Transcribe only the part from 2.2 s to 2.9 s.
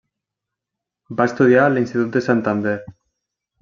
Santander.